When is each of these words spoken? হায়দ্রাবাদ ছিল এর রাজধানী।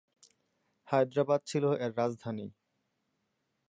হায়দ্রাবাদ 0.87 1.41
ছিল 1.45 1.63
এর 1.75 1.91
রাজধানী। 1.97 2.47